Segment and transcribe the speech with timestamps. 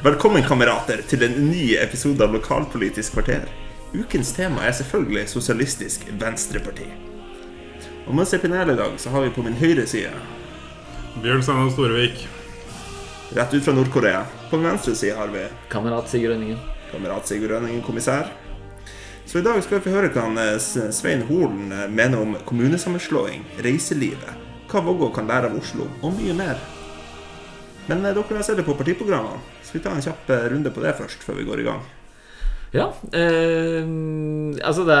[0.00, 3.42] Velkommen, kamerater, til en ny episode av Lokalpolitisk kvarter.
[3.92, 6.86] Ukens tema er selvfølgelig Sosialistisk Venstreparti.
[8.06, 10.14] Og mens jeg panelet i dag, så har vi på min høyre side,
[11.20, 12.24] Bjørn Steinar Storevik.
[13.36, 16.58] rett ut fra Nord-Korea, på min venstre side har vi Kamerat Sigurd Rønningen.
[16.92, 18.32] kamerat Sigurd Rønningen, kommissær.
[19.26, 20.58] Så i dag skal vi få høre hva han, eh,
[20.90, 24.32] Svein Holen eh, mener om kommunesammenslåing, reiselivet,
[24.66, 26.79] hva Vågå kan lære av Oslo, og mye mer.
[27.88, 30.74] Men eh, dere har sett det på partiprogrammene, så vi tar en kjapp eh, runde
[30.74, 31.88] på det først, før vi går i gang.
[32.70, 32.86] Ja.
[33.18, 33.82] Eh,
[34.62, 34.96] altså, det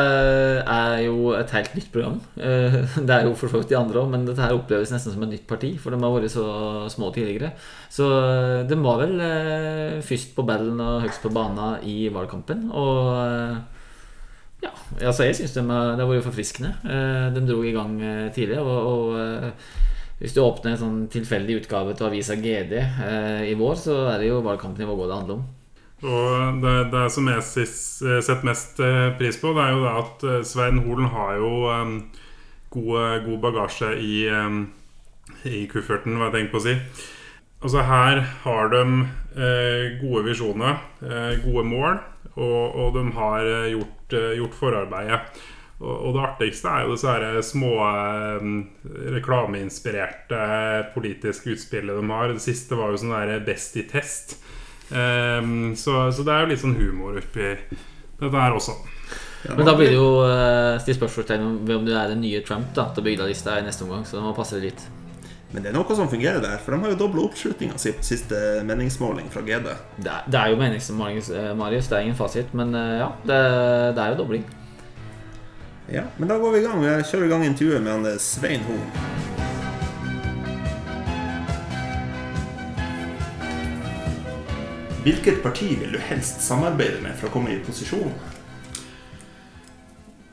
[0.66, 2.18] er jo et helt nytt program.
[2.36, 5.14] Eh, det er jo for så vidt de andre òg, men dette her oppleves nesten
[5.14, 5.76] som et nytt parti.
[5.78, 6.46] For de har vært så
[6.90, 7.52] små tidligere.
[7.92, 12.66] Så eh, de var vel eh, først på ballen og høyest på banen i valgkampen.
[12.74, 13.06] Og
[14.60, 14.74] ja,
[15.06, 16.74] altså jeg syns de har, vært forfriskende.
[17.36, 17.94] De dro i gang
[18.34, 18.58] tidlig.
[18.58, 19.54] Og, og
[20.20, 24.20] hvis du åpner en sånn tilfeldig utgave til avisa GD eh, i vår, så er
[24.22, 25.46] det jo valgkampen i Vågå det handler om.
[26.00, 29.94] Og det, det som jeg sis- setter mest eh, pris på, det er jo det
[30.00, 31.96] at eh, Svein Holen har jo um,
[32.72, 34.62] god, god bagasje i, um,
[35.44, 36.76] i kufferten, hva jeg tenker på å si.
[37.60, 38.82] Altså Her har de
[39.36, 42.00] eh, gode visjoner, eh, gode mål,
[42.36, 45.42] og, og de har eh, gjort, eh, gjort forarbeidet.
[45.80, 48.48] Og, det artigste er jo disse her små eh,
[49.16, 50.40] reklameinspirerte
[50.92, 52.34] politiske utspillet de har.
[52.36, 54.36] Det siste var jo sånn der Best i test.
[54.90, 57.54] Ehm, så, så det er jo litt sånn humor oppi
[58.20, 58.76] dette her også.
[59.48, 62.42] Men da blir det jo uh, stilt spørsmålstegn om ved om du er den nye
[62.44, 64.04] Trump da, til bygdelista i neste omgang.
[64.04, 64.82] Så det må passe litt.
[65.50, 68.04] Men det er noe som fungerer der, for de har jo dobla oppslutninga si på
[68.06, 69.72] siste meningsmåling fra GD.
[69.96, 71.88] Det er, det er jo meningsmåling, eh, Marius.
[71.90, 72.52] Det er ingen fasit.
[72.54, 73.40] Men eh, ja, det,
[73.96, 74.44] det er jo dobling.
[75.92, 76.84] Ja, Men da går vi i gang.
[76.84, 78.86] Jeg kjører i gang intervjuet med han eh, Svein Horn.
[85.02, 88.12] Hvilket parti vil du helst samarbeide med for å komme i posisjon?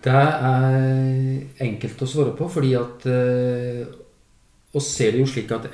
[0.06, 3.88] Det er enkelt å svare på, fordi at vi
[4.78, 5.72] oss ser det jo slik at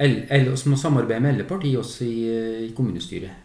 [0.54, 3.36] oss må samarbeide med alle partier også i, eh, i kommunestyret.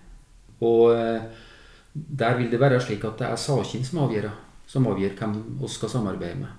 [0.63, 1.47] Og eh,
[1.93, 4.31] der vil det være slik at det er saken som avgjør,
[4.69, 6.53] som avgjør hvem vi skal samarbeide med.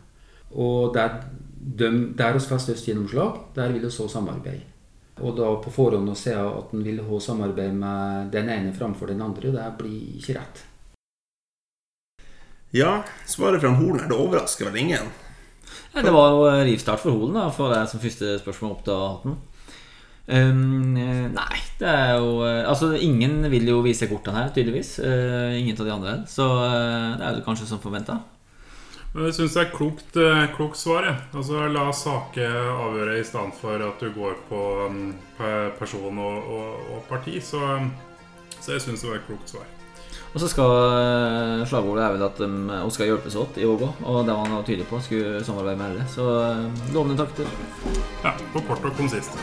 [0.57, 1.21] Og der,
[1.59, 4.65] de, der vi får størst gjennomslag, der vil vi så samarbeide.
[5.19, 9.11] Og da på forhånd å si at en vil ha samarbeid med den ene framfor
[9.11, 10.61] den andre, det blir ikke rett.
[12.71, 15.09] Ja, svaret fra Holen er det overrasker vel ingen.
[15.93, 18.83] Ja, det var jo rivstart for Holen, da, for det er som første spørsmål opp
[18.85, 19.37] til hatten.
[20.29, 20.93] Um,
[21.33, 24.99] nei, det er jo eh, Altså, ingen vil jo vise kortene her, tydeligvis.
[25.01, 26.17] Uh, ingen av de andre.
[26.29, 28.19] Så uh, det er jo kanskje som forventa.
[29.15, 30.17] Men jeg syns det er klokt,
[30.53, 31.07] klokt svar.
[31.07, 31.17] jeg.
[31.33, 34.99] Altså La saker avgjøre i stedet for at du går på um,
[35.79, 37.39] person og, og, og parti.
[37.41, 37.89] Så, um,
[38.59, 39.65] så jeg syns det var et klokt svar.
[40.29, 42.49] Og så skal slagordet er vel at de
[42.83, 43.89] og skal hjelpes åt i Ågå.
[44.05, 45.01] Og det var han tydelig på.
[45.01, 46.05] Skulle samarbeide med alle.
[46.13, 46.27] Så
[46.93, 47.49] lovende takter.
[48.21, 49.41] Ja, på kort og konsist.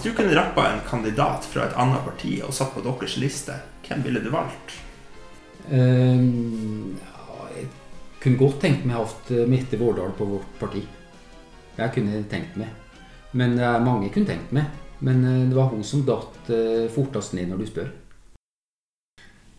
[0.00, 3.52] Hvis du kunne rappa en kandidat fra et annet parti og satt på deres liste,
[3.84, 4.70] hvem ville du valgt?
[5.68, 7.66] Um, ja, jeg
[8.22, 10.80] kunne godt tenkt meg hatt ha Mette Vårdal på vårt parti.
[11.76, 12.70] Jeg kunne tenkt meg.
[13.36, 14.70] Men det er mange jeg kunne tenkt meg.
[15.04, 17.90] Men eh, det var hun som datt eh, fortest ned når du spør.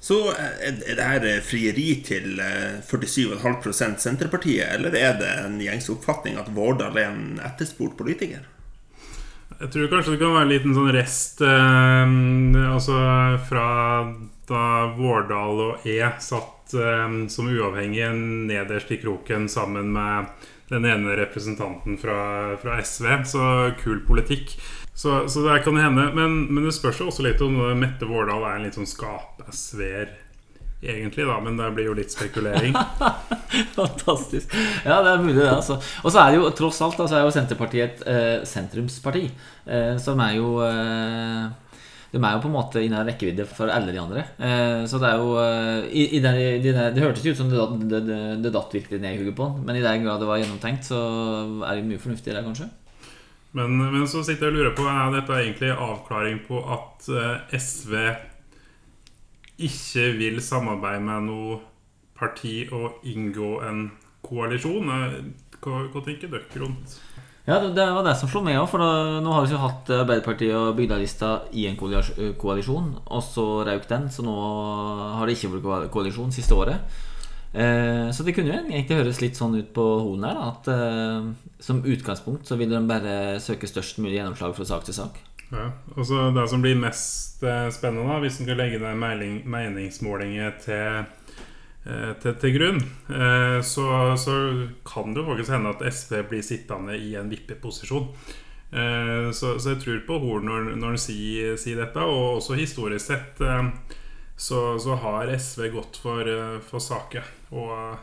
[0.01, 5.61] Så eh, er det her eh, frieri til eh, 47,5% Senterpartiet, eller er det en
[5.61, 8.49] gjengs oppfatning at Vårdal er en etterspurt politiker?
[9.61, 12.13] Jeg tror kanskje det kan være en liten sånn rest eh,
[12.65, 12.97] Altså
[13.45, 13.65] fra
[14.49, 14.63] da
[14.97, 18.09] Vårdal og E satt eh, som uavhengige
[18.49, 20.31] nederst i kroken sammen med
[20.71, 23.07] den ene representanten fra, fra SV.
[23.27, 23.45] Så
[23.83, 24.55] kul politikk.
[24.93, 26.09] Så, så det kan hende.
[26.15, 30.15] Men, men det spørs jo også litt om Mette Vårdal er en litt sånn skapesvær
[30.81, 31.39] egentlig, da.
[31.43, 32.75] Men det blir jo litt spekulering.
[33.79, 34.53] Fantastisk.
[34.85, 35.49] Ja, det er mulig, det.
[35.51, 38.37] altså Og så er det jo tross alt da, så er jo Senterpartiet et eh,
[38.47, 39.25] sentrumsparti.
[39.65, 41.49] Eh, som er jo eh,
[42.11, 44.25] De er jo på en måte innen rekkevidde for alle de andre.
[44.41, 47.51] Eh, så det er jo eh, i, i den, i den, Det hørtes ut som
[47.51, 50.23] det, det, det, det datt virkelig ned i hodet på han, men i den grad
[50.23, 51.01] det var gjennomtenkt, så
[51.67, 52.71] er det mye fornuftig der, kanskje.
[53.51, 57.57] Men, men så sitter jeg og lurer på Er dette egentlig avklaring på at eh,
[57.59, 57.95] SV
[59.67, 61.59] ikke vil samarbeide med noe
[62.17, 63.85] parti og inngå en
[64.25, 64.91] koalisjon?
[64.97, 65.21] Eh,
[65.61, 66.95] Hva, hva tenker dere rundt
[67.45, 68.65] Ja, det, var det som slo meg òg.
[68.71, 73.45] For da, nå har vi jo hatt Arbeiderpartiet og Bygdelista i en koalisjon, og så
[73.67, 74.09] røk den.
[74.13, 74.33] Så nå
[75.17, 76.81] har det ikke vært koalisjon siste året.
[77.53, 80.69] Eh, så det kunne jo egentlig høres litt sånn ut på Holen her, da, at
[80.71, 85.19] eh, som utgangspunkt så vil de bare søke størst mulig gjennomslag fra sak til sak.
[85.51, 85.67] Ja,
[85.97, 89.43] og så Det som blir mest eh, spennende, da, hvis en skal legge ned meiling-
[89.51, 91.03] meningsmålinger til,
[91.85, 92.79] eh, til, til grunn,
[93.11, 94.35] eh, så, så
[94.87, 98.07] kan det jo faktisk hende at SV blir sittende i en vippeposisjon.
[98.71, 103.09] Så, så jeg tror på Horn når, når han sier, sier dette, og også historisk
[103.09, 103.41] sett
[104.39, 106.29] så, så har SV gått for,
[106.63, 107.27] for saker.
[107.51, 107.99] Og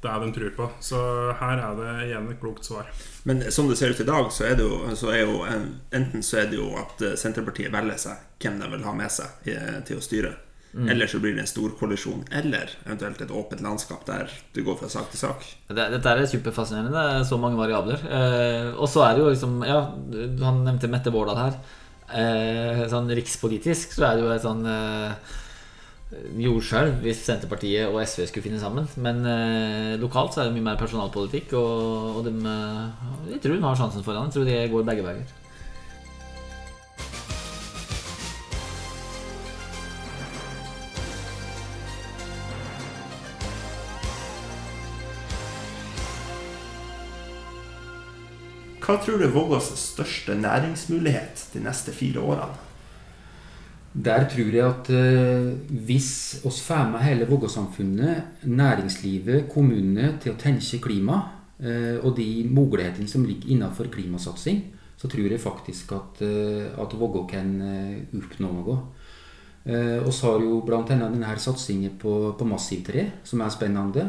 [0.00, 0.68] det er de tror på.
[0.80, 0.98] Så
[1.40, 2.88] her er det igjen et klokt svar.
[3.28, 5.66] Men som det ser ut i dag, så er det jo, så er jo en,
[5.96, 9.12] enten så er det jo at eh, Senterpartiet velger seg hvem de vil ha med
[9.12, 9.58] seg i,
[9.88, 10.36] til å styre.
[10.70, 14.88] Eller så blir det en storkollisjon, Eller eventuelt et åpent landskap der du går fra
[14.88, 15.42] sak til sak.
[15.66, 17.06] Det, dette er superfascinerende.
[17.18, 17.98] Er så mange variabler.
[18.06, 19.80] Eh, og så er det jo liksom Ja,
[20.44, 21.58] han nevnte Mette Vårdal her.
[22.10, 25.34] Eh, sånn rikspolitisk så er det jo et sånn eh,
[26.10, 28.88] jordskjelv hvis Senterpartiet og SV skulle finne sammen.
[28.98, 33.04] Men eh, lokalt så er det mye mer personalpolitikk, og, og de, eh,
[33.34, 34.30] jeg tror hun har sjansen foran.
[34.30, 35.36] Jeg tror det går begge veier.
[48.80, 52.69] Hva tror du er Vågås største næringsmulighet de neste fire årene?
[53.90, 55.48] Der tror jeg at eh,
[55.82, 61.16] hvis oss får med hele Vågå-samfunnet, næringslivet, kommunene til å tenke klima,
[61.58, 64.62] eh, og de mulighetene som ligger innenfor klimasatsing,
[64.96, 67.50] så tror jeg faktisk at, eh, at Vågå kan
[68.14, 68.76] oppnå noe.
[69.66, 70.82] Eh, har jo bl.a.
[70.86, 74.04] denne satsingen på, på massivtre, som er spennende.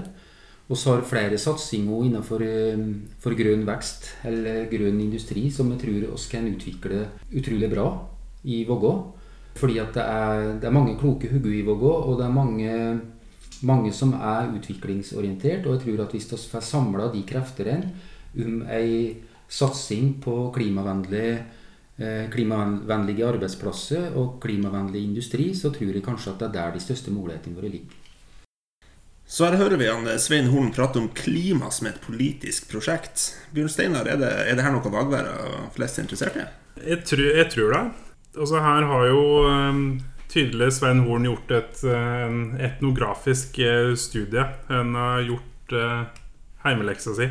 [0.70, 2.44] Vi har flere satsinger innenfor
[3.20, 7.88] for grønn vekst, eller grønn industri, som jeg tror oss kan utvikle utrolig bra
[8.46, 8.94] i Vågå.
[9.56, 12.76] Fordi at det er, det er mange kloke hoder i Vågå, og det er mange,
[13.68, 15.66] mange som er utviklingsorientert.
[15.66, 17.92] Og jeg tror at hvis vi får samla de kreftene
[18.40, 19.18] om ei
[19.52, 21.32] satsing på klimavennlig,
[22.00, 26.86] eh, klimavennlige arbeidsplasser og klimavennlig industri, så tror jeg kanskje at det er der de
[26.86, 27.98] største mulighetene våre ligger.
[29.32, 33.30] Så her hører vi han eh, Svein Horn prate om klima som et politisk prosjekt.
[33.56, 36.48] Bjørn Steinar, er det, er det her noe Vagværa flest er interessert i?
[36.88, 38.11] Jeg tror, jeg tror det.
[38.38, 39.82] Altså Her har jo um,
[40.32, 44.46] tydelig Svein Horn gjort et eh, en etnografisk eh, studie.
[44.70, 46.06] Han har gjort uh,
[46.64, 47.28] heimeleksa si.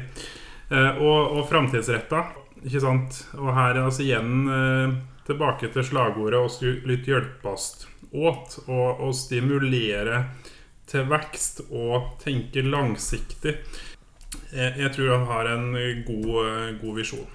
[0.70, 2.20] Eh, og og framtidsretta,
[2.66, 3.22] ikke sant.
[3.40, 4.92] Og her er altså igjen eh,
[5.30, 8.58] tilbake til slagordet stu- litt hjelpast åt.
[8.68, 10.26] Og, og stimulere
[10.90, 13.56] til vekst og tenke langsiktig.
[14.52, 15.68] Jeg, jeg tror han har en
[16.04, 17.28] god, eh, god visjon.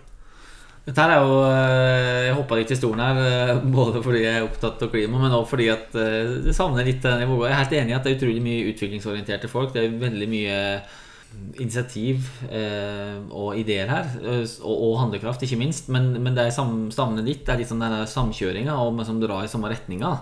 [0.86, 4.36] Dette her er jo eh, Jeg hoppa litt i stolen her, eh, både fordi jeg
[4.38, 7.02] er opptatt av klima, men også fordi at eh, det savner litt.
[7.06, 9.74] Jeg er helt enig i at det er utrolig mye utviklingsorienterte folk.
[9.74, 10.60] Det er veldig mye
[11.60, 14.14] initiativ eh, og ideer her,
[14.64, 15.90] og, handlekraft, ikke minst.
[15.92, 19.52] Men, det sam- savner litt, det er litt sånn denne samkjøringa og som drar i
[19.52, 20.14] samme retninga.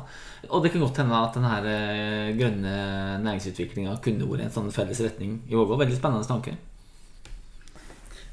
[0.50, 2.74] Og det kan godt hende at denne grønne
[3.24, 5.78] næringsutviklinga kunne vært en sånn felles retning i Vågå.
[5.84, 6.56] Veldig spennende tanke.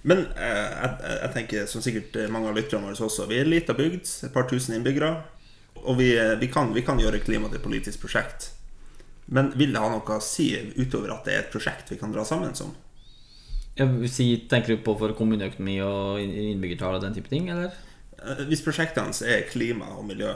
[0.08, 3.52] Men eh, jeg, jeg tenker, som sikkert mange av lytterne våre også, vi er en
[3.52, 5.11] liten bygd, et par tusen innbyggere.
[5.85, 8.50] Og vi, eh, vi, kan, vi kan gjøre klima til et politisk prosjekt.
[9.31, 10.49] Men vil det ha noe å si
[10.80, 12.73] utover at det er et prosjekt vi kan dra sammen som?
[13.78, 17.71] Ja, si, tenker du på for kommuneøkonomi og inn- innbyggertall og den type ting, eller?
[18.21, 20.33] Eh, Hvis prosjektene er klima og miljø,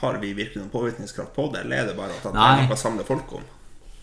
[0.00, 2.78] har vi virkelig noen påvirkningskraft på det, eller er det bare at det er noe
[2.78, 3.44] å samle folk om?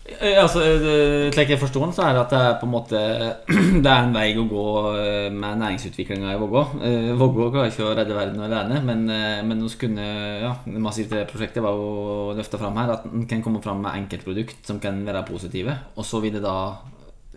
[0.04, 2.72] Eh, Altså, eh, Slik jeg forstår den, så er det at det er på en
[2.72, 3.00] måte
[3.84, 4.64] Det er en vei å gå
[4.98, 6.62] eh, med næringsutviklinga i Vågå.
[6.82, 10.06] Eh, Vågå klarer ikke å redde verden alene, men, eh, men vi kunne
[10.42, 12.96] ja, Massivt prosjektet var jo løfta fram her.
[12.96, 15.78] At en kan komme fram med enkeltprodukt som kan være positive.
[15.96, 16.56] Og så vil det da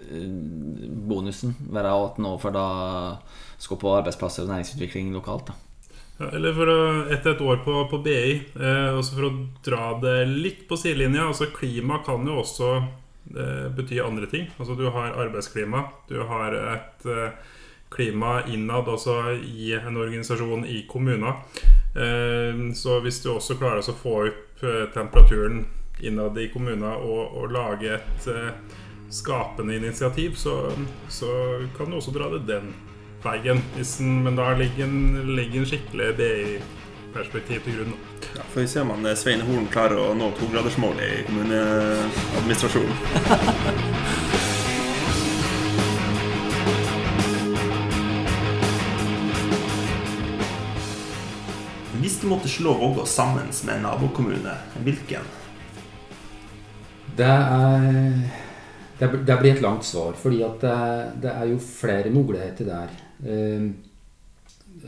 [0.02, 0.26] eh,
[1.06, 2.68] bonusen være at en overfor da
[3.62, 5.54] skal på arbeidsplasser og næringsutvikling lokalt.
[5.54, 5.65] da
[6.18, 6.82] Ja, Eller for å,
[7.12, 9.34] etter et år på, på BI, eh, også for å
[9.66, 14.48] dra det litt på sidelinja altså Klima kan jo også eh, bety andre ting.
[14.56, 17.52] Altså Du har arbeidsklima, du har et eh,
[17.96, 21.44] klima innad også i en organisasjon i kommuner.
[21.96, 25.66] Eh, så hvis du også klarer å få opp eh, temperaturen
[26.00, 28.82] innad i kommuner og, og lage et eh,
[29.12, 30.72] skapende initiativ, så,
[31.12, 31.32] så
[31.78, 32.72] kan du også dra det den
[33.24, 33.62] veien.
[33.76, 37.94] Den, men da ligger en, skikkelig BI-perspektiv til grunn.
[38.36, 42.96] Ja, får vi se om han eh, Svein Horn klarer å nå togradersmålet i kommuneadministrasjonen.
[52.02, 54.54] Hvis du måtte slå Vågå sammen med en nabokommune,
[54.84, 55.26] hvilken?
[57.16, 58.44] Det er
[59.00, 60.76] det, det blir et langt svar, fordi at det,
[61.26, 62.94] det er jo flere muligheter der.
[63.24, 63.64] Eh,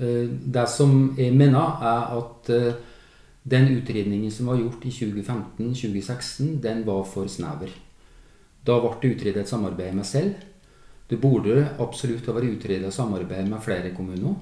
[0.02, 2.74] eh, det som jeg mener, er at eh,
[3.48, 7.72] den utredningen som var gjort i 2015-2016, den var for snever.
[8.68, 10.36] Da ble det utredet et samarbeid med selv.
[11.08, 14.36] Det burde absolutt ha vært utredet samarbeid med flere kommuner.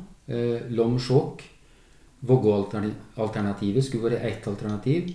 [0.73, 1.43] Lom Skjåk,
[2.25, 5.11] Vågå-alternativet skulle vært ett alternativ.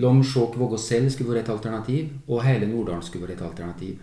[0.00, 4.00] Lom, Skjåk, Vågåsell skulle vært et alternativ, og hele Norddalen skulle vært et alternativ.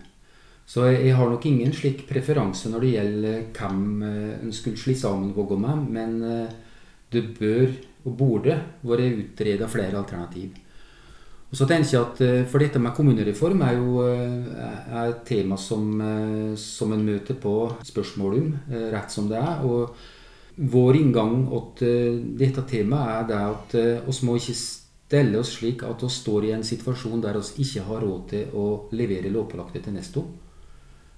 [0.66, 4.96] Så jeg, har nok ingen slik preferanse når det gjelder hvem eh, en skulle slå
[4.96, 6.54] sammen Vågå med, men eh,
[7.12, 7.66] det bør
[8.04, 10.56] og burde vært utreda flere alternativ.
[11.50, 15.58] Og så tenker jeg at eh, For dette med kommunereform er jo er et tema
[15.60, 16.00] som,
[16.56, 17.54] som en møter på
[17.84, 18.52] spørsmål om,
[18.94, 19.64] rett som det er.
[19.68, 19.92] og
[20.54, 21.44] Vår inngang
[21.76, 26.46] til dette temaet er det at oss må ikke stelle oss slik at vi står
[26.46, 28.66] i en situasjon der vi ikke har råd til å
[28.96, 30.32] levere lovpålagte til neste år.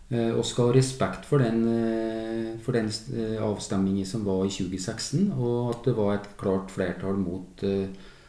[0.08, 5.32] Eh, skal ha respekt for den, eh, for den eh, avstemningen som var i 2016,
[5.32, 7.64] og at det var et klart flertall mot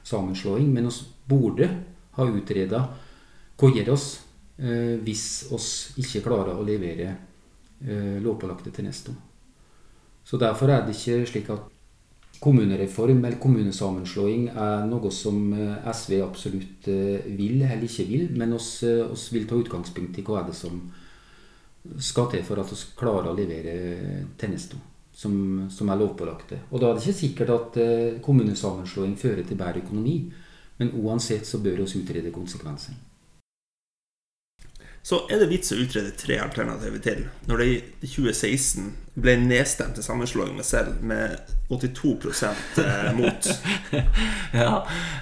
[0.03, 0.73] sammenslåing.
[0.73, 1.69] Men vi burde
[2.17, 2.87] ha utreda
[3.57, 4.23] hva gjør oss
[4.57, 5.23] hvis
[5.93, 7.11] vi ikke klarer å levere
[8.25, 9.19] lovpålagte til neste år.
[10.25, 11.67] Så Derfor er det ikke slik at
[12.41, 15.53] kommunereform eller kommunesammenslåing er noe som
[15.85, 20.49] SV absolutt vil eller ikke vil, men oss, oss vil ta utgangspunkt i hva er
[20.49, 20.81] det som
[21.99, 23.75] skal til for at vi klarer å levere
[24.39, 24.79] tjenester
[25.17, 25.33] som,
[25.73, 26.61] som er lovpålagte.
[26.69, 27.79] Og da er det ikke sikkert at
[28.25, 30.19] kommunesammenslåing fører til bedre økonomi,
[30.77, 33.06] men uansett så bør vi utrede konsekvensene
[35.07, 37.21] så er det vits å utrede tre alternativer til.
[37.47, 41.37] Når det i 2016 ble nedstemt til sammenslåing med selv med
[41.71, 42.43] 82
[42.83, 43.47] eh, mot.
[44.61, 44.73] ja.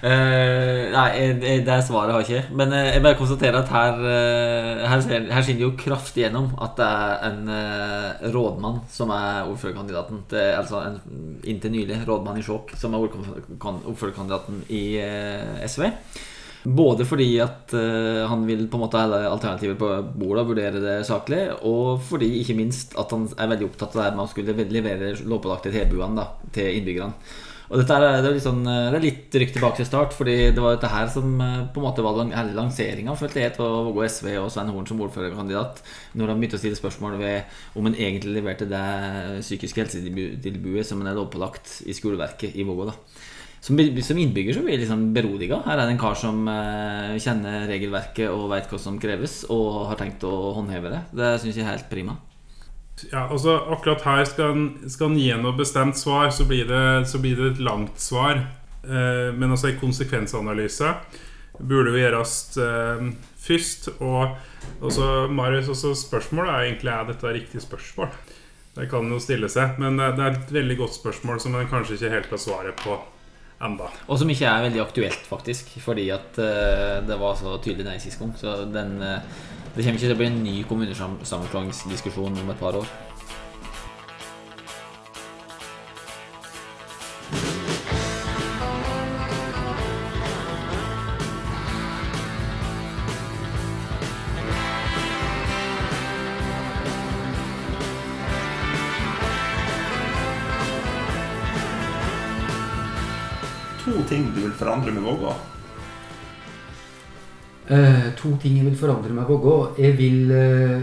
[0.01, 2.57] Uh, nei, det svaret har jeg ikke.
[2.57, 6.75] Men eh, jeg bare konstaterer at her, eh, her, her skinner jo kraftig gjennom at
[6.81, 10.25] det er en eh, rådmann som er ordførerkandidaten.
[10.33, 11.01] Er altså en
[11.45, 15.91] inntil nylig rådmann i Skjåk som er ordførerkandidaten i eh, SV.
[16.65, 20.81] Både fordi at uh, han vil på en måte ha alternativer på bordet og vurdere
[20.81, 24.31] det saklig, og fordi ikke minst at han er veldig opptatt av det med å
[24.31, 27.35] skulle levere lovpålagte tilbudene til innbyggerne.
[27.65, 30.35] Og dette er, det, er litt sånn, det er litt rykk tilbake til start, fordi
[30.53, 33.65] det var dette her som eh, på en måte var hele lanseringa følte jeg på
[33.87, 35.81] Vågå SV og Svein Horn som ordførerkandidat,
[36.13, 38.83] når han begynte å stille spørsmål ved om han egentlig leverte det
[39.39, 42.91] psykiske helsetilbudet som han er lovpålagt i skoleverket i Vågå.
[43.65, 45.57] Som, som, innbygger så blir jeg liksom beroliga.
[45.65, 49.87] Her er det en kar som eh, kjenner regelverket og veit hva som kreves, og
[49.89, 50.99] har tenkt å håndheve det.
[51.17, 52.19] Det syns jeg er helt prima.
[53.09, 54.69] Ja, altså Akkurat her skal
[55.01, 58.43] han gi noe bestemt svar, så blir det, så blir det et langt svar.
[58.85, 60.93] Eh, men altså en konsekvensanalyse
[61.57, 63.03] burde vi gjøres eh,
[63.47, 63.89] først.
[63.97, 64.37] Og
[64.85, 68.13] også, Marius, også spørsmålet er egentlig er dette riktig spørsmål.
[68.77, 71.97] Det kan jo stille seg, men det er et veldig godt spørsmål som en kanskje
[71.97, 73.01] ikke helt har svaret på
[73.63, 73.89] enda.
[74.07, 75.75] Og som ikke er veldig aktuelt, faktisk.
[75.83, 78.33] Fordi at uh, det var så tydelig nei sist gang.
[78.39, 79.19] Så den, uh,
[79.75, 82.89] det kommer ikke til å bli en ny kommunesammenslåingsdiskusjon om et par år.
[104.59, 105.33] Forandre med Vågå?
[107.65, 109.75] Uh, to ting jeg vil forandre med Vågå.
[109.79, 110.81] Jeg vil uh,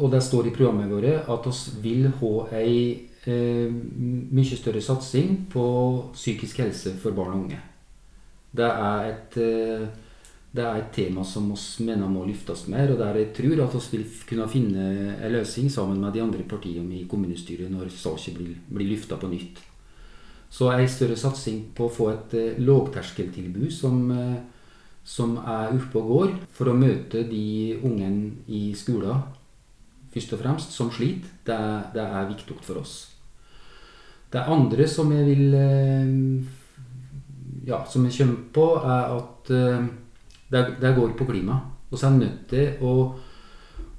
[0.00, 1.46] Og det står i programmet vårt at
[1.80, 2.72] vi vil ha ei
[3.28, 5.66] uh, mye større satsing på
[6.12, 7.60] psykisk helse for barn og unge.
[8.56, 9.38] Det er et
[10.56, 13.74] det er et tema som vi mener må løftes mer, og der jeg tror at
[13.76, 14.86] vi vil kunne finne
[15.20, 19.28] en løsning sammen med de andre partiene i kommunestyret når saken blir, blir løfta på
[19.28, 19.60] nytt.
[20.50, 24.36] Så ei større satsing på å få et eh, lågterskeltilbud som, eh,
[25.04, 29.24] som er oppe og går, for å møte de ungene i skolen
[30.16, 31.58] først og fremst som sliter, det,
[31.92, 32.94] det, er viktig for oss.
[34.32, 36.14] Det andre som jeg vil eh,
[37.66, 39.86] ja, som jeg kommer på, er at eh,
[40.52, 41.60] det, det går på klima.
[41.90, 42.94] Vi er nødt til å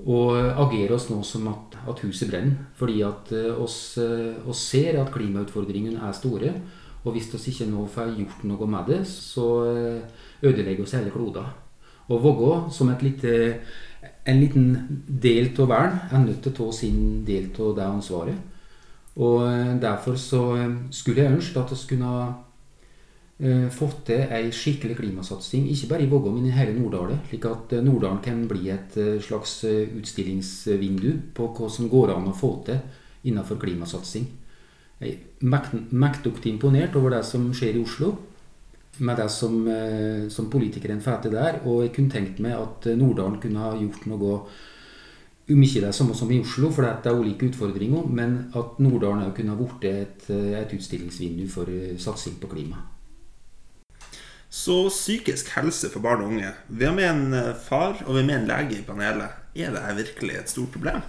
[0.06, 2.68] og agere oss nå som at, at huset brenner.
[2.78, 6.54] Fordi at uh, oss, uh, oss, ser at klimautfordringene er store.
[7.04, 11.14] Og hvis vi ikke nå får gjort noe med det, så uh, ødelegger oss hele
[11.14, 11.50] kloden.
[12.08, 13.58] Og Vågå, som lite,
[14.26, 14.68] en liten
[15.08, 18.54] del av verden, er nødt til å ta sin del av det ansvaret.
[19.18, 19.42] Og
[19.82, 20.42] derfor så
[20.94, 22.34] skulle jeg ønske at vi kunne eh,
[23.70, 27.20] fått til ei skikkelig klimasatsing, ikke bare i Vågå, men i hele Norddalen.
[27.30, 32.16] Slik at eh, Norddalen kan bli et eh, slags eh, utstillingsvindu på hva som går
[32.16, 32.80] an å få til
[33.30, 34.26] innenfor klimasatsing.
[35.00, 38.16] Jeg er mekt- mektig imponert over det som skjer i Oslo,
[38.98, 41.62] med det som, eh, som politikerne får til der.
[41.70, 44.42] Og jeg kunne tenkt meg at eh, Norddalen kunne ha gjort noe
[45.48, 49.30] om ikke det samme som i Oslo, for det er ulike utfordringer, men at Norddalen
[49.38, 52.97] kunne ha blitt et, eh, et utstillingsvindu for eh, satsing på klima.
[54.58, 56.50] Så psykisk helse for barn og unge.
[56.68, 59.38] Vi har med en eh, far og vi har med en lege i panelet.
[59.58, 61.04] Er det her virkelig et stort problem?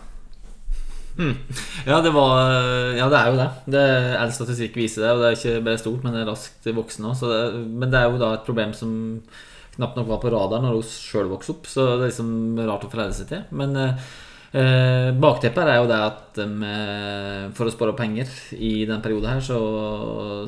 [1.88, 2.52] Ja, det var
[2.94, 3.48] Ja, det er jo det.
[3.74, 3.84] det
[4.20, 7.10] All statistikk viser det, og det er ikke bare stort, men det er raskt voksende
[7.10, 7.56] òg.
[7.66, 8.92] Men det er jo da et problem som
[9.74, 12.30] knapt nok var på radaren når hun sjøl vokste opp, så det er liksom
[12.66, 13.42] rart å forholde seg til.
[13.58, 14.08] Men eh,
[14.56, 19.42] eh, bakteppet er jo det at eh, for å spare penger i den perioden her,
[19.44, 19.58] så,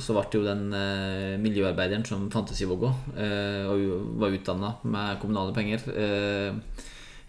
[0.00, 5.20] så ble jo den eh, miljøarbeideren som fantes i Vågå, eh, og var utdanna med
[5.22, 6.84] kommunale penger, eh,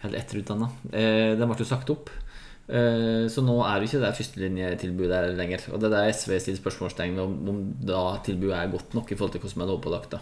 [0.06, 2.12] helt etterutdanna, eh, den ble jo sagt opp.
[2.72, 5.64] Så nå er det ikke det førstelinjetilbudet her lenger.
[5.74, 9.10] Og det er der SV stiller spørsmålstegn ved om, om da tilbudet er godt nok
[9.12, 10.14] i forhold til hva som er lovpålagt.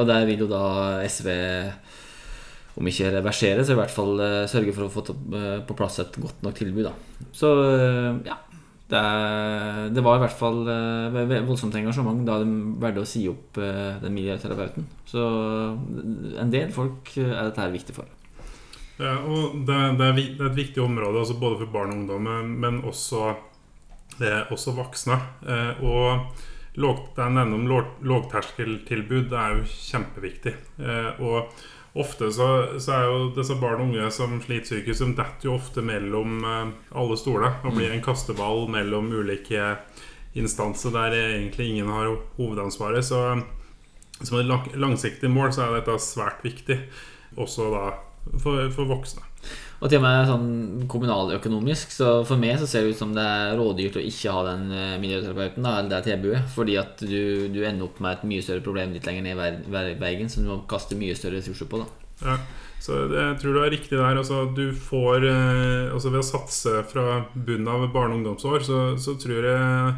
[0.00, 0.62] Og der vil jo da
[1.06, 1.28] SV,
[2.78, 5.02] om ikke reversere, så i hvert fall eh, sørge for å få
[5.34, 6.86] eh, på plass et godt nok tilbud.
[6.86, 7.26] da.
[7.34, 8.36] Så eh, ja.
[8.88, 10.62] Det, er- det var i hvert fall
[11.44, 14.86] voldsomt engasjement da de valgte å si opp den miljøterapeuten.
[15.04, 15.24] Så
[16.40, 18.08] en del folk er dette her viktig for.
[18.96, 22.30] Ja, og det, det, er, er et viktig område altså både for barn og ungdom,
[22.64, 23.34] men også,
[24.16, 25.20] det er også voksne.
[25.84, 26.40] Og
[26.78, 26.88] det
[27.20, 27.68] jeg nevner om
[28.08, 30.56] lågterskeltilbud, det er jo kjempeviktig.
[31.28, 31.52] Og
[31.98, 32.48] ofte så,
[32.80, 36.42] så er jo disse barn og unge som sliter psykisk, som detter jo ofte mellom
[36.44, 39.76] eh, alle stoler og blir en kasteball mellom ulike
[40.38, 43.06] instanser der egentlig ingen har hovedansvaret.
[43.06, 43.22] Så
[44.18, 46.78] som et langsiktig mål så er dette svært viktig,
[47.38, 47.84] også da
[48.42, 49.27] for, for voksne.
[49.78, 53.22] Og til og med sånn kommunaløkonomisk, så for meg så ser det ut som det
[53.22, 57.46] er rådyrt å ikke ha den eh, miljøterapeuten, da, eller det tilbudet, fordi at du,
[57.54, 60.50] du ender opp med et mye større problem litt lenger ned i veien, som du
[60.50, 61.84] må kaste mye større ressurser på.
[61.84, 62.08] da.
[62.26, 62.34] Ja,
[62.82, 64.18] så jeg tror du er riktig der.
[64.18, 68.80] Altså, du får, eh, altså ved å satse fra bunnen av barne- og ungdomsår, så,
[68.98, 69.94] så tror jeg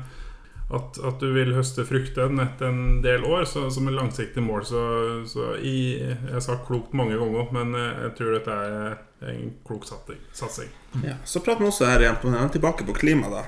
[0.71, 3.47] at, at du vil høste fruktene etter en del år.
[3.51, 4.65] Så, som et langsiktig mål.
[4.69, 4.83] Så,
[5.31, 9.89] så i, jeg sa klokt mange ganger, men eh, jeg tror dette er en klok
[9.89, 10.71] satsing.
[11.05, 13.45] Ja, så prater vi også her igjen på, tilbake på klima, da.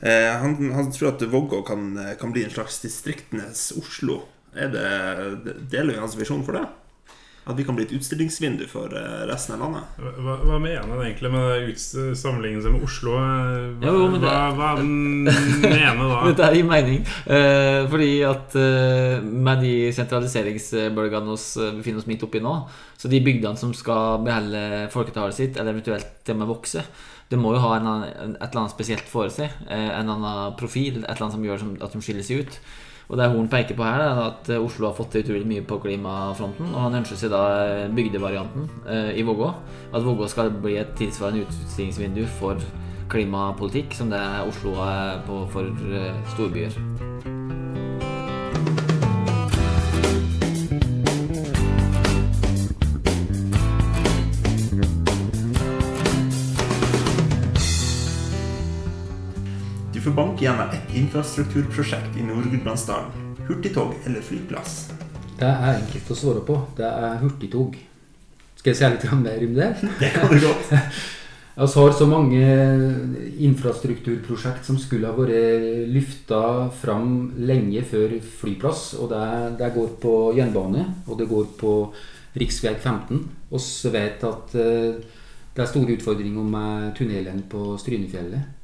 [0.00, 4.22] Eh, han, han tror at Vågå kan, kan bli en slags distriktenes Oslo.
[4.56, 6.64] Er det, deler vi hans visjon for det?
[7.48, 10.00] At vi kan bli et utstillingsvindu for eh, resten av landet?
[10.20, 11.78] Hva, hva mener han egentlig med
[12.20, 13.14] sammenligningen med Oslo?
[13.16, 16.18] Eh, Hva, Jo, men det- hva, hva mener da?
[16.28, 17.00] Dette gir mening.
[17.24, 22.54] Eh, fordi at eh, med de sentraliseringsbølgene vi eh, befinner oss midt oppi nå,
[22.98, 26.84] så de bygdene som skal beholde folketallet sitt, eller eventuelt til og med vokse,
[27.28, 29.50] det må jo ha en, annen- et eller annet spesielt for seg.
[29.68, 31.02] eh, en annen profil.
[31.02, 32.60] Et eller annet som gjør som, at de skiller seg ut.
[33.08, 35.64] Og det Horn peker på her, er at eh, Oslo har fått til utrolig mye
[35.64, 36.74] på klimafronten.
[36.74, 39.48] Og han ønsker seg da eh, bygdevarianten eh, i Vågå.
[39.94, 42.60] At Vågå skal bli et tilsvarende utstillingsvindu for
[43.08, 46.76] klimapolitikk som det Oslo er på for eh, storbyer.
[60.08, 63.34] Du gjennom ett infrastrukturprosjekt i Nord-Gudbrandsdalen.
[63.48, 64.88] Hurtigtog eller flyplass?
[65.36, 66.56] Det er enkelt å svare på.
[66.78, 67.76] Det er hurtigtog.
[68.56, 69.68] Skal jeg si litt mer om det?
[70.00, 70.72] Det kan du godt.
[71.58, 72.40] Vi har så mange
[73.50, 76.42] infrastrukturprosjekt som skulle ha vært løfta
[76.80, 78.94] fram lenge før flyplass.
[78.96, 79.22] Og det,
[79.60, 81.78] det går på jernbane, og det går på
[82.32, 82.60] rv.
[82.72, 83.26] 15.
[83.52, 85.18] Vi vet at eh,
[85.52, 88.54] det er store utfordringer med tunnelen på Strynefjellet.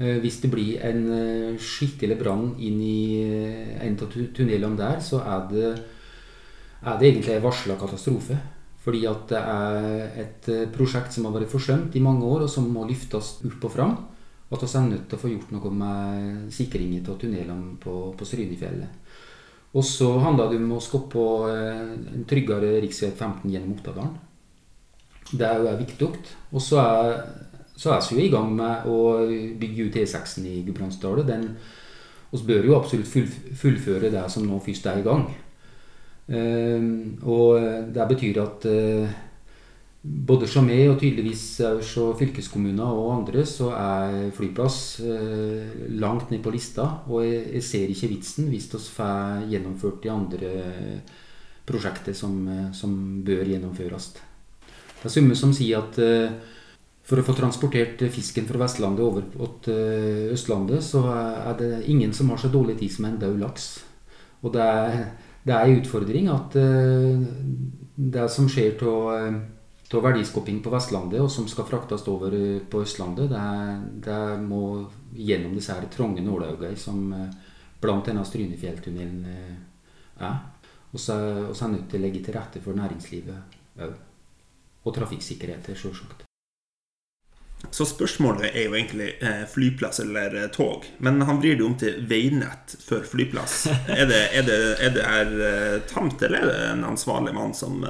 [0.00, 5.00] Eh, Hvis det blir en eh, skikkelig brann inn i eh, en av tunnelene der,
[5.04, 5.72] så er det,
[6.80, 8.38] er det egentlig en varsla katastrofe.
[8.80, 12.70] Fordi at det er et prosjekt som har vært forsømt i mange år, og som
[12.72, 13.98] må løftes opp og fram.
[14.48, 17.98] Og at vi er nødt til å få gjort noe med sikringen av tunnelene på,
[18.16, 18.96] på Strynefjellet.
[19.76, 22.88] Og så handler det om å skape en tryggere rv.
[22.88, 24.16] 15 gjennom Ottadalen.
[25.30, 26.08] Det er jo viktig.
[26.50, 27.12] Og så er,
[27.80, 28.98] så er vi i gang med å
[29.60, 31.46] bygge ut E6-en i Gudbrandsdalen.
[32.30, 33.08] Vi bør jo absolutt
[33.56, 35.24] fullføre det som nå først er i gang.
[36.30, 37.56] Ehm, og
[37.90, 39.16] det betyr at eh,
[40.00, 46.52] både som og tydeligvis også fylkeskommuner og andre, så er flyplass eh, langt ned på
[46.52, 46.86] lista.
[47.08, 50.54] Og jeg, ser ikke vitsen hvis vi får gjennomført de andre
[51.66, 54.12] prosjekter som, eh, som bør gjennomføres.
[55.00, 56.32] Det er summe som sier at eh,
[57.10, 59.24] for å få transportert fisken fra Vestlandet over
[59.66, 63.70] til Østlandet, så er det ingen som har så dårlig tid som en død laks.
[64.46, 65.00] Og det er,
[65.50, 69.40] en utfordring at det som skjer av
[69.94, 73.42] av verdiskaping på Vestlandet, og som skal fraktes over eh, på Østlandet, det,
[74.06, 77.26] det må gjennom disse her trange nåløyene som eh,
[77.82, 78.24] bl.a.
[78.30, 79.58] Strynefjelltunnelen eh,
[80.22, 80.40] er.
[80.90, 83.94] Og så er vi nødt til å legge til rette for næringslivet òg.
[84.80, 86.29] Og trafikksikkerhet, selvsagt.
[87.70, 89.10] Så spørsmålet er jo egentlig
[89.52, 90.86] flyplass eller tog.
[90.98, 93.66] Men han vrir det om til veinett før flyplass.
[94.00, 97.84] Er det, er det, er det er tamt, eller er det en ansvarlig mann som,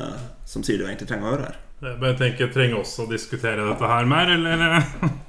[0.45, 1.59] som sier du egentlig trenger å høre her?
[1.81, 4.81] Jeg bare tenker, Trenger også å diskutere dette her mer, eller?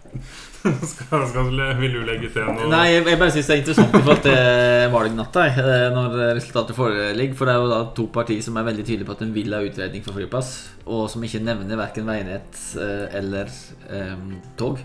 [0.91, 1.47] skal, skal,
[1.79, 2.67] vil du legge til noe?
[2.69, 5.45] Nei, jeg, bare syns det er interessant i forhold til valgnatta.
[5.49, 7.37] Eh, når resultatet foreligger.
[7.37, 9.55] For det er jo da to partier som er veldig tydelige på at de vil
[9.57, 10.53] ha utredning for flyplass.
[10.85, 13.49] Og som ikke nevner verken veinett eh, eller
[13.89, 14.81] um, tog.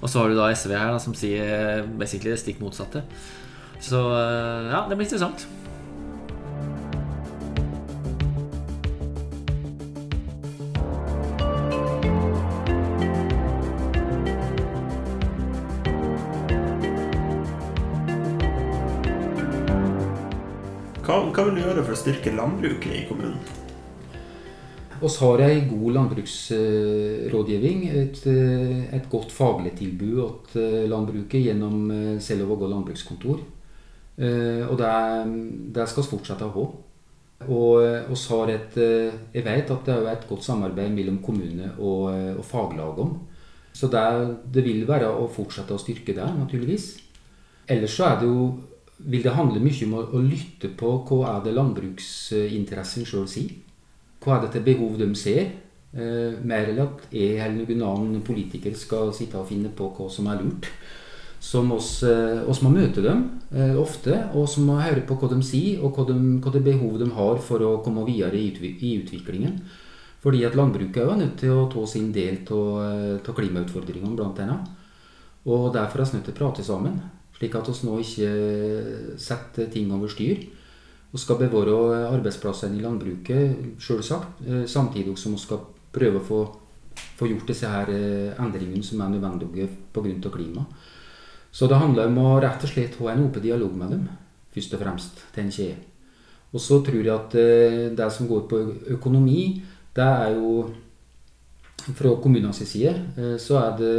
[0.00, 3.02] Og så har du da SV her da, som sier basically det stikk motsatte.
[3.82, 5.46] Så ja, det blir interessant.
[21.36, 23.36] Hva, vil du gjøre for å styrke landbruket i kommunen?
[24.96, 27.82] Vi har ei god landbruksrådgivning.
[27.92, 33.42] Et, eh, et, godt faglig tilbud til eh, landbruket gjennom selv Selvåg og landbrukskontor.
[34.16, 34.92] Og det,
[35.76, 36.64] det skal vi fortsette å ha.
[37.52, 42.06] Og oss har et, jeg vet at det er et godt samarbeid mellom kommune og,
[42.38, 43.18] og faglagene.
[43.76, 44.06] Så det,
[44.56, 46.94] det, vil være å fortsette å styrke det, naturligvis.
[47.68, 48.48] Ellers så er det jo
[48.98, 53.54] vil det handle mye om å, lytte på hva er det landbruksinteressen sjøl sier.
[54.24, 55.50] Hva er det til behov de ser?
[55.96, 60.08] Eh, mer eller at jeg eller noen annen politiker skal sitte og finne på hva
[60.12, 60.70] som er lurt.
[61.40, 65.28] Som oss, eh, oss må møte dem eh, ofte, og som må høre på hva
[65.30, 68.48] de sier, og hva, de, hva det behov de har for å komme videre i,
[68.80, 69.60] i utviklingen.
[70.24, 72.80] Fordi at landbruket er nødt til å ta sin del av
[73.20, 74.72] eh, klimautfordringene, annet.
[75.46, 76.96] Og derfor er vi nødt til å prate sammen.
[77.36, 78.28] Slik at vi nå ikke
[79.20, 80.40] setter ting over styr.
[81.12, 85.60] Vi skal bevare arbeidsplassene i landbruket, selvsagt, eh, samtidig som vi skal
[85.92, 86.40] prøve å få,
[87.16, 90.30] få gjort disse her eh, endringene som er nødvendige pga.
[90.30, 90.66] klima.
[91.52, 94.08] Så det handler om å rett og slett ha en åpen dialog med dem,
[94.52, 95.76] først og fremst, tenker jeg.
[96.52, 98.60] Og så tror jeg at eh, det som går på
[98.96, 99.62] økonomi,
[99.94, 100.66] det er jo
[101.94, 103.94] fra kommunenes side så er det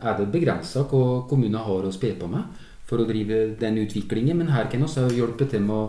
[0.00, 2.59] er det begrensa hva kommunen har å spe på med
[2.90, 4.40] for å drive den utviklingen.
[4.40, 5.84] Men her kan vi hjelpe til med å,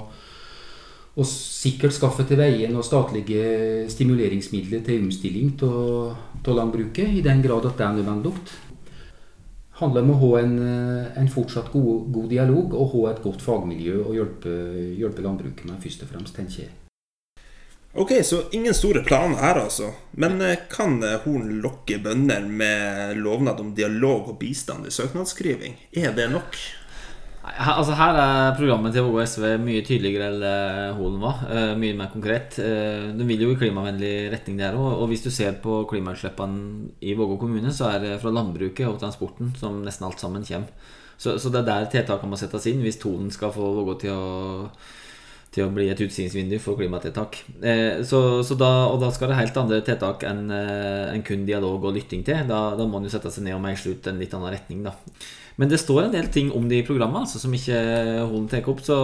[1.18, 7.66] å sikkert skaffe til veie noen statlige stimuleringsmidler til omstilling av landbruket, i den grad
[7.68, 8.36] at det er nødvendig.
[8.46, 10.54] Det handler om å ha en,
[11.18, 14.54] en fortsatt god, god, dialog og ha et godt fagmiljø og hjelpe,
[15.00, 16.76] hjelpe landbruket med, først og fremst, tenker jeg.
[17.94, 19.90] Ok, så ingen store planer her, altså.
[20.12, 25.76] Men eh, kan eh, Horn lokke bønder med lovnad om dialog og bistand i søknadsskriving?
[25.92, 26.56] Er det nok?
[27.42, 31.42] Her, altså her er programmet til Vågå SV mye tydeligere enn eh, Holen var.
[31.82, 32.60] mye mer konkret.
[33.18, 35.02] De vil jo i klimavennlig retning der òg.
[35.02, 39.00] Og hvis du ser på klimautslippene i Vågå kommune, så er det fra landbruket og
[39.02, 40.98] transporten som nesten alt sammen kommer.
[41.22, 44.16] Så, så det er der tiltakene må settes inn hvis tonen skal få Vågå til
[44.16, 44.72] å
[45.52, 47.42] til å bli et utstillingsvindu for klimatiltak.
[47.60, 51.44] Eh, så, så da, og da skal det helt andre tiltak enn eh, en kun
[51.48, 52.46] dialog og lytting til.
[52.48, 54.86] Da, da må man jo sette seg ned og meisle ut en litt annen retning.
[54.88, 54.96] Da.
[55.60, 57.80] Men det står en del ting om det i programmet altså, som ikke
[58.22, 58.84] Holen tar opp.
[58.86, 58.98] Så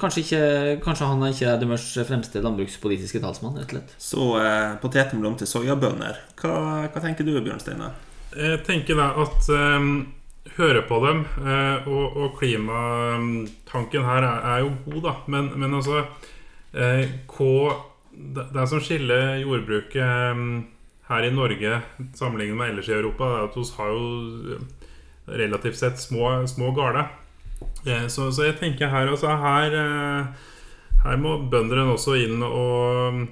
[0.00, 0.42] kanskje, ikke,
[0.84, 3.56] kanskje han er ikke er deres fremste landbrukspolitiske talsmann.
[3.60, 3.94] rett og slett.
[4.02, 6.20] Så eh, potetmelon til soyabønder.
[6.40, 6.58] Hva,
[6.90, 7.96] hva tenker du, Bjørn Steinar?
[8.36, 9.90] Jeg tenker da at eh,
[10.56, 11.24] høre på dem.
[11.42, 15.14] Eh, og, og, klimatanken her er, er, jo god, da.
[15.32, 16.04] Men, men altså
[16.72, 17.76] eh, hva,
[18.16, 20.46] Det som skiller jordbruket eh,
[21.10, 21.80] her i Norge
[22.18, 24.58] sammenlignet med ellers i Europa, er at vi har jo
[25.26, 27.08] relativt sett små, små gårder.
[28.08, 29.74] Så, så, jeg tenker her altså her,
[31.04, 33.26] her må bøndene også inn og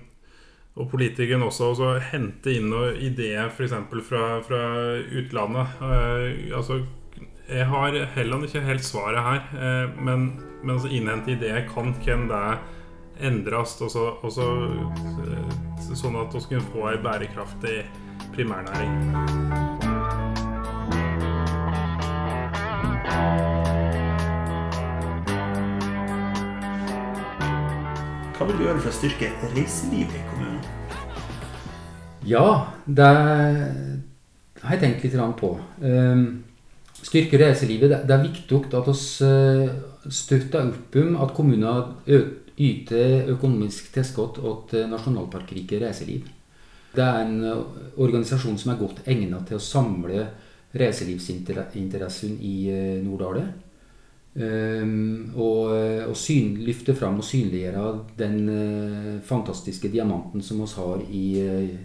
[0.74, 3.76] og politikerne også, også hente inn noen ideer f.eks.
[4.08, 4.62] Fra, fra
[5.20, 5.76] utlandet.
[5.78, 6.80] Uh, altså
[7.48, 12.24] jeg har heller ikke helt svaret her, eh, men, men altså innhente ideer kan hvem
[12.30, 12.40] det
[13.20, 14.48] endres, og så, og så,
[15.26, 17.78] eh, sånn at vi kan få ei bærekraftig
[18.32, 19.73] primærnæring.
[28.34, 30.64] Hva vil du gjøre for å styrke reiselivet i kommunen?
[32.24, 32.48] Ja,
[32.86, 33.12] det
[34.64, 35.54] har jeg tenkt litt på.
[35.84, 36.26] Ehm,
[37.04, 37.92] Styrke reiselivet.
[38.08, 41.90] Det er viktig at vi støtter opp om at kommuner
[42.54, 46.24] yter økonomisk tilskudd til nasjonalparkriket reiseliv.
[46.94, 47.38] Det er en
[47.98, 50.28] organisasjon som er godt egnet til å samle
[50.74, 53.52] reiselivsinteressen i ø, Norddalen.
[54.34, 57.84] Ehm, og, ø, og syn, løfte fram og synliggjøre
[58.18, 61.26] den fantastiske diamanten som vi har i,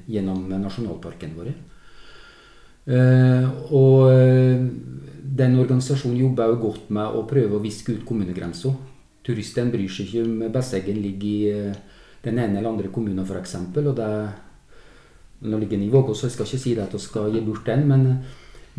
[0.10, 1.54] gjennom nasjonalparken vår.
[2.90, 4.62] Eh, og eh,
[5.40, 8.72] den organisasjonen jobber jo godt med å prøve å viske ut kommunegrensa.
[9.26, 11.82] Turistene bryr seg ikke om Besseggen ligger i eh,
[12.24, 13.58] den ene eller andre kommunen f.eks.
[13.78, 14.12] Og det
[15.40, 17.64] Nå ligger den i Vågå, så jeg skal ikke si at vi skal gi bort
[17.64, 18.02] den, men,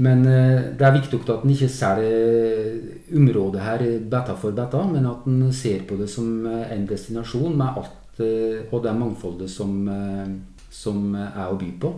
[0.01, 2.79] men eh, det er viktig at en ikke ser eh,
[3.17, 7.57] området her beta for beta, men at en ser på det som eh, en destinasjon
[7.59, 10.33] med alt eh, og det mangfoldet som, eh,
[10.73, 11.95] som er å by på.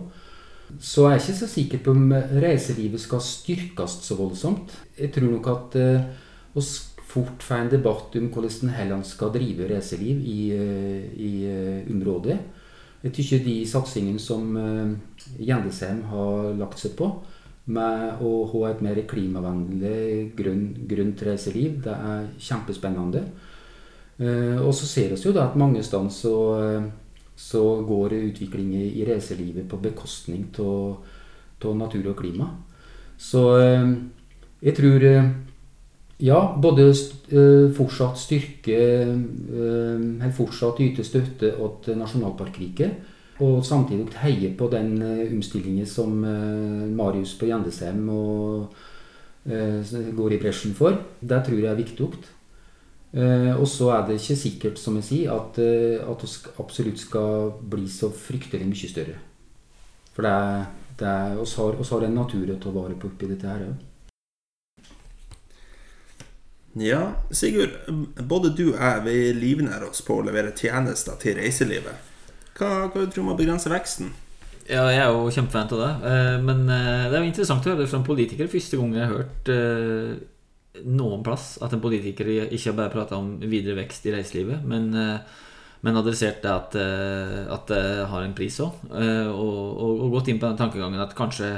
[0.81, 4.73] Så jeg er ikke så sikker på om reiselivet skal styrkes så voldsomt.
[4.97, 6.09] Jeg tror nok at eh,
[6.57, 6.73] oss
[7.13, 12.39] fort får en debatt om hvordan Helland skal drive reiseliv i, eh, i eh, området.
[13.03, 14.93] Jeg syns de satsingene som eh,
[15.43, 17.09] Gjendesheim har lagt seg på,
[17.65, 23.23] med å ha et mer klimavennlig, grønt grønt reiseliv, det er kjempespennende.
[24.19, 26.35] Eh, og så ser vi jo da at mange steder så
[27.35, 32.49] så går utviklingen i reiselivet på bekostning av natur og klima.
[33.17, 33.87] Så eh,
[34.61, 35.31] jeg tror eh,
[36.23, 36.91] ja, både
[37.73, 41.49] fortsatt styrke Eller fortsatt yte støtte
[41.83, 43.12] til nasjonalparkriket.
[43.43, 46.13] Og samtidig heie på den omstillingen som
[46.95, 48.77] Marius på Gjendesheim og,
[49.43, 50.95] går i bresjen for.
[51.19, 52.07] Det tror jeg er viktig.
[53.13, 56.29] Eh, og så er det ikke sikkert, som jeg sier, at, eh, at vi
[56.63, 59.19] absolutt skal bli så fryktelig mye større.
[60.15, 60.63] For det er,
[60.97, 63.67] det er, oss har, oss har en natur å ta vare på oppi dette her
[63.67, 63.89] òg.
[66.81, 67.75] Ja, Sigurd.
[68.17, 72.12] Både du og jeg vi livnærer oss på å levere tjenester til reiselivet.
[72.57, 74.11] Hva, hva tror du om å begrense veksten?
[74.63, 75.93] Ja, jeg er jo kjempefan av det.
[76.09, 78.51] Eh, Men eh, det er jo interessant å høre det fra en politiker.
[78.51, 80.13] Første gang jeg har hørt eh,
[80.89, 84.87] noen plass at en politiker ikke bare prater om videre vekst i reiselivet, men,
[85.85, 86.77] men adressert det at,
[87.53, 88.79] at det har en pris òg.
[88.89, 91.51] Og, og, og gått inn på den tankegangen at kanskje,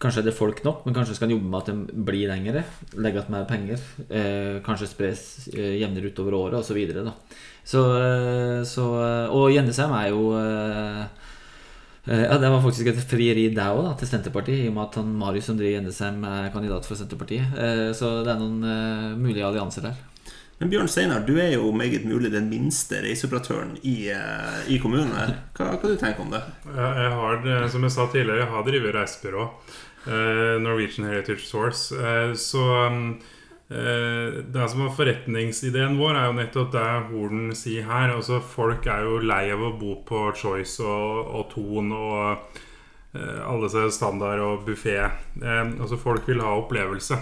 [0.00, 2.64] kanskje er det folk nok, men kanskje skal en jobbe med at de blir lengre.
[2.96, 3.78] Legge igjen mer penger.
[4.08, 6.80] eh, Kanskje spres eh, jevnere utover året osv.
[6.94, 7.14] Så,
[7.64, 8.86] så, eh, så
[9.30, 11.04] Og Gjennesheim er jo eh,
[12.08, 14.94] Eh, Ja, Det var faktisk et frieri der òg, til Senterpartiet, i og med at
[15.02, 17.52] han Marius som driver Gjendesheim, er kandidat for Senterpartiet.
[17.52, 19.98] Eh, Så det er noen eh, mulige allianser der.
[20.60, 25.12] Men Bjørn Steinar, du er jo meget mulig den minste reiseoperatøren i, eh, i kommunen.
[25.56, 26.40] Hva, hva du tenker om det?
[26.66, 29.46] Jeg, har, eh, som jeg sa tidligere, jeg har drevet reisebyrå.
[30.06, 31.94] Eh, Norwegian Heritage Source.
[31.96, 38.14] Eh, så eh, det som var forretningsideen vår, er jo nettopp det Holen sier her.
[38.14, 42.58] Altså, folk er jo lei av å bo på Choice og, og Thon og
[43.10, 45.00] alle sine standard og buffé.
[45.42, 47.16] Altså, folk vil ha opplevelse.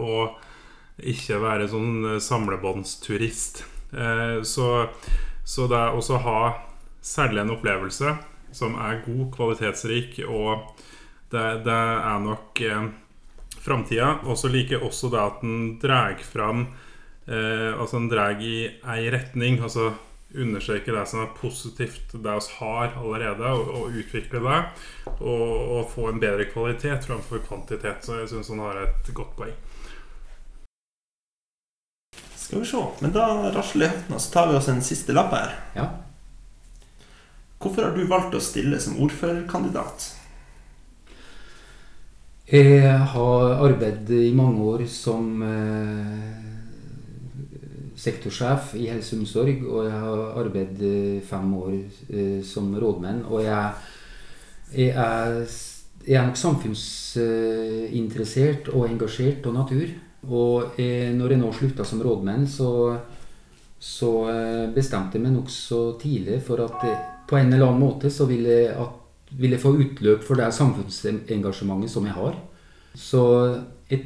[0.00, 3.60] Og ikke være sånn samlebåndsturist.
[4.48, 4.68] Så,
[5.44, 6.38] så det å ha
[7.04, 8.14] særlig en opplevelse
[8.54, 10.64] som er god, kvalitetsrik, og
[11.34, 12.88] det, det er nok eh,
[13.64, 14.14] framtida.
[14.28, 16.66] Og så liker jeg også det at den drar fram
[17.26, 19.60] eh, Altså den drar i ei retning.
[19.62, 19.92] Altså
[20.34, 24.62] understreke det som er positivt, det vi har allerede, og, og utvikle det.
[25.20, 28.02] Og, og få en bedre kvalitet framfor kvantitet.
[28.02, 29.54] Så jeg syns han har et godt poeng.
[32.44, 32.82] Skal vi se.
[33.00, 35.54] Men da rasler vi høytene, så tar vi oss en siste lapp her.
[35.78, 35.86] Ja.
[37.62, 40.10] Hvorfor har du valgt å stille som ordførerkandidat?
[42.44, 46.34] Jeg har arbeidet i mange år som eh,
[47.96, 51.72] sektorsjef i helse og omsorg, og jeg har arbeidet fem år
[52.12, 53.24] eh, som rådmenn.
[53.32, 53.72] Og jeg,
[54.76, 55.48] jeg, er,
[56.04, 59.88] jeg er nok samfunnsinteressert og engasjert av natur.
[60.28, 62.92] Og jeg, når jeg nå slutta som rådmenn, så,
[63.80, 66.76] så eh, bestemte jeg meg nokså tidlig for at
[67.24, 69.03] på en eller annen måte så vil jeg, at,
[69.38, 72.36] vil jeg få utløp for det samfunnsengasjementet som jeg har.
[72.94, 73.22] Så
[73.90, 74.00] jeg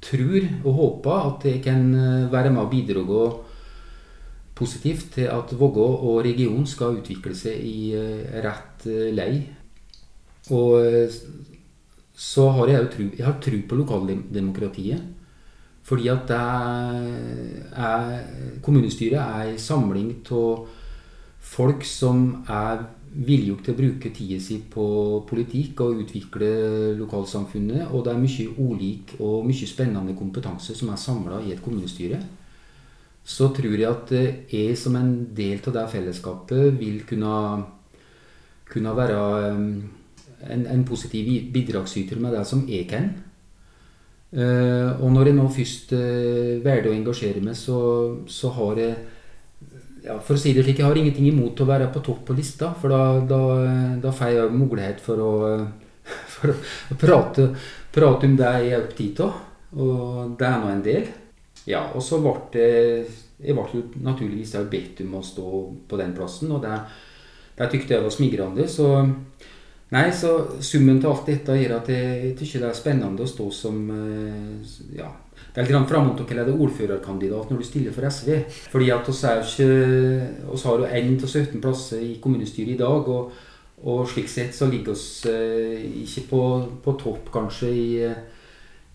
[0.00, 3.04] tror og håper at jeg kan eh, være med og bidra
[4.56, 9.32] positivt til at Vågå og regionen skal utvikle seg i eh, rett eh, lei.
[10.50, 10.80] Og
[12.16, 15.00] så har jeg tro, jeg har tro på lokaldemokratiet.
[15.86, 17.06] Fordi at er,
[18.62, 20.66] kommunestyret er en samling av
[21.40, 24.84] folk som er villige til å bruke tida si på
[25.28, 26.50] politikk og utvikle
[26.98, 27.88] lokalsamfunnet.
[27.90, 32.20] Og det er mye ulik og mye spennende kompetanse som er samla i et kommunestyre.
[33.24, 34.12] Så tror jeg at
[34.50, 37.32] jeg som en del av det fellesskapet vil kunne,
[38.70, 39.18] kunne være
[40.48, 43.10] en, en positiv bidragsyter med det som jeg kan.
[44.30, 47.78] Uh, og når jeg nå først uh, velger å engasjere meg, så,
[48.30, 48.92] så, har jeg
[50.04, 52.36] ja, For å si det slik, jeg har ingenting imot å være på topp på
[52.38, 53.40] lista, for da, da,
[54.02, 55.32] da får jeg mulighet for å,
[56.34, 57.50] for å prate,
[57.92, 59.42] prate, om det jeg er opptatt av.
[59.70, 61.10] Og det er nå en del.
[61.68, 62.64] Ja, og så ble
[63.40, 65.46] Jeg ble naturligvis bedt om å stå
[65.88, 66.74] på den plassen, og det,
[67.56, 68.66] det tykte jeg var smigrende.
[68.68, 68.90] Så
[69.90, 73.48] Nei, så summen til alt dette gjør at jeg syns det er spennende å stå
[73.50, 75.08] som eh, ja,
[75.50, 78.34] Det er litt fram mot å det ordførerkandidat når du stiller for SV.
[78.70, 79.40] Fordi at oss er
[80.70, 83.08] har jo 1 av 17 plasser i kommunestyret i dag.
[83.10, 83.32] Og,
[83.90, 86.42] og slik sett så ligger oss eh, ikke på,
[86.84, 88.12] på, topp, kanskje, i,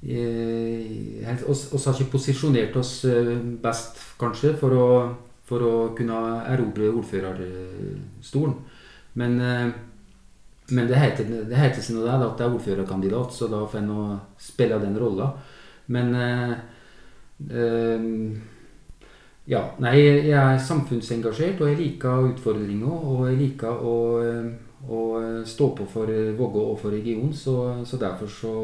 [0.06, 0.22] i
[1.90, 4.88] har ikke posisjonert oss eh, best, kanskje, for å,
[5.50, 6.22] for å kunne
[6.54, 8.56] erobre ordførerstolen.
[9.20, 9.38] Men
[10.68, 13.92] men det heter, det heter seg nå at det er ordførerkandidat, så da får en
[14.42, 15.28] spille den rolla.
[15.88, 16.52] Men eh,
[17.52, 18.42] eh,
[19.46, 19.60] Ja.
[19.78, 22.90] Nei, jeg er samfunnsengasjert, og jeg liker utfordringer.
[22.90, 24.48] Og jeg liker å, eh,
[24.90, 25.02] å
[25.46, 27.34] stå på for Vågå og for regionen.
[27.34, 28.56] Så, så, derfor så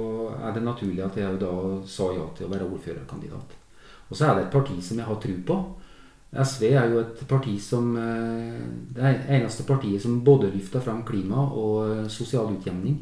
[0.42, 1.54] er det naturlig at jeg da
[1.86, 3.54] sa ja til å være ordførerkandidat.
[4.10, 5.60] Og så er det et parti som jeg har tro på.
[6.32, 8.60] SV er jo et parti som eh,
[8.96, 12.98] Det er eneste partiet som både løfter fram klima og sosial utjevning.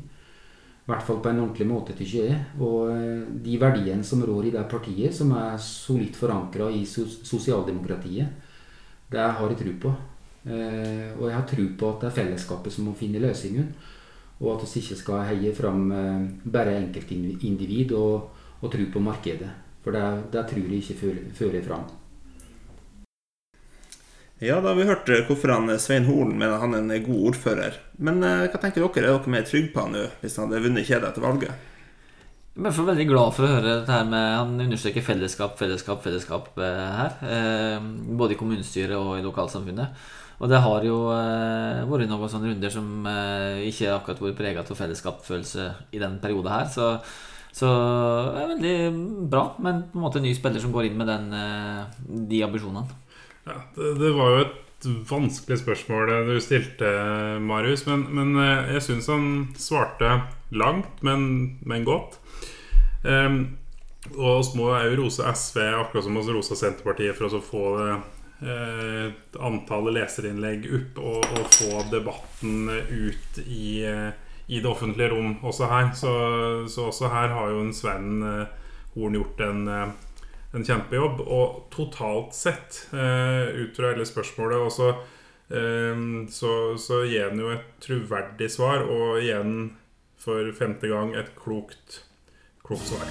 [0.89, 2.37] I hvert fall på en ordentlig måte, syns jeg.
[2.65, 8.47] Og eh, de verdiene som rår i det partiet, som er solid forankra i sosialdemokratiet,
[9.09, 9.93] det har jeg tro på.
[10.49, 13.67] Og jeg har tro på at det er fellesskapet som må finne løsningen.
[14.39, 15.89] Og at vi ikke skal heie fram
[16.45, 18.29] bare enkeltindivid og,
[18.61, 19.49] og tro på markedet.
[19.83, 21.89] For det, det tror jeg ikke fører fram.
[24.39, 27.03] Ja, da har vi hørt eh, hvorfor han eh, Svein Holen mener han er en
[27.03, 27.75] god ordfører.
[27.99, 29.01] Men eh, hva tenker dere?
[29.01, 31.65] Er dere mer trygge på han nå, hvis han hadde vunnet kjedet etter valget?
[32.55, 36.47] Jeg er veldig glad for å høre dette her med Han understreker fellesskap, fellesskap, fellesskap
[36.59, 37.13] her.
[38.19, 40.07] både i kommunestyret og i lokalsamfunnet.
[40.39, 43.07] Og det har jo vært noen sånne runder som
[43.63, 46.67] ikke akkurat vært prega av fellesskapsfølelse i den perioden her.
[46.73, 46.89] Så,
[47.61, 47.71] så
[48.33, 48.75] det er veldig
[49.31, 51.31] bra men på en, måte, en ny spiller som går inn med den,
[52.27, 52.99] de ambisjonene.
[53.47, 56.89] Ja, det, det, var jo et vanskelig spørsmål du stilte,
[57.43, 57.85] Marius.
[57.89, 62.19] Men, men eh, jeg syns han svarte langt, men, men godt.
[63.03, 63.59] Um,
[64.15, 69.09] og vi må jo rose SV, akkurat som vi rosa Senterpartiet, for å få eh,
[69.43, 75.91] antallet leserinnlegg opp og, og, få debatten ut i, i, det offentlige rom også her.
[75.97, 76.13] Så,
[76.71, 78.55] så også her har jo en Sven eh,
[78.95, 79.91] Horn gjort en eh,
[80.53, 81.23] en kjempejobb.
[81.25, 84.93] Og totalt sett, uh, ut fra hele spørsmålet også,
[85.49, 89.75] um, så, så gir han jo et troverdig svar, og igjen
[90.19, 92.03] for femte gang et klokt,
[92.65, 93.07] klokt svar.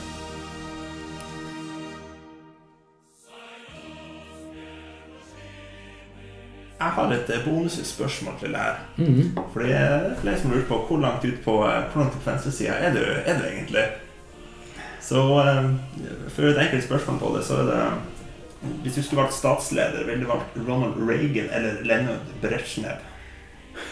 [6.78, 8.76] Jeg har et bonusspørsmål til det her.
[8.96, 9.52] Mm -hmm.
[9.52, 11.52] For det er flere som lurer på hvor langt ut på,
[11.92, 12.90] hvor langt på venstresida er,
[13.26, 13.84] er du egentlig?
[15.08, 15.68] Så eh,
[16.28, 17.82] for et enkelt spørsmål på det, så er det
[18.82, 22.98] Hvis du skulle valgt statsleder, ville du valgt Ronald Reagan eller Leonard Brezjnev?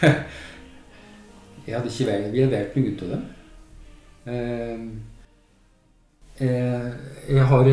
[1.66, 3.22] jeg hadde ikke valgt Vi har valgt noe ut av dem.
[4.26, 4.78] Eh,
[6.46, 6.88] eh,
[7.28, 7.72] jeg har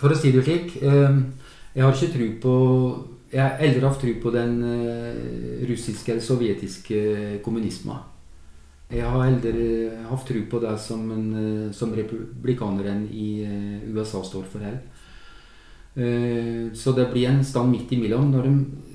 [0.00, 2.54] For å si det slik Jeg har ikke tro på
[3.32, 4.54] Jeg har aldri hatt tro på den
[5.68, 7.98] russiske eller sovjetiske kommunismen.
[8.88, 14.22] Jeg har aldri hatt tro på det som, en, eh, som republikaneren i eh, USA
[14.24, 14.78] står for her.
[15.92, 18.30] Eh, så det blir en stand midt imellom.
[18.32, 18.48] Når,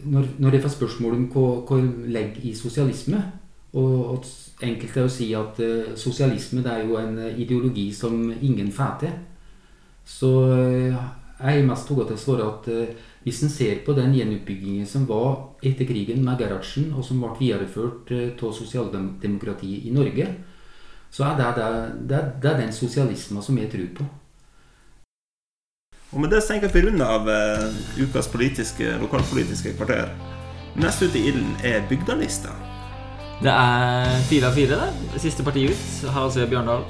[0.05, 3.21] når, når jeg får spørsmål om hva, hva jeg legger i sosialisme
[3.73, 5.57] og, og Enkelt er å si at
[5.99, 9.15] sosialisme det er jo en ideologi som ingen får til.
[10.07, 10.93] Så jeg
[11.41, 12.69] er mest tatt til å svare at
[13.25, 15.33] hvis en ser på den gjenoppbyggingen som var
[15.63, 20.27] etter krigen med Gerhardsen, og som ble videreført eh, av sosialdemokratiet i Norge,
[21.13, 21.69] så er det, det,
[22.09, 24.09] det, det er den sosialismen som jeg tror på.
[26.13, 30.11] Og med det så tenker jeg at vi runder av uh, ukas politiske, lokalpolitiske kvarter.
[30.77, 32.53] Neste ut i ilden er Bygdalista.
[33.41, 35.21] Det er fire av fire, det.
[35.21, 35.87] Siste parti ut.
[36.13, 36.85] Harald Sve Bjørndal.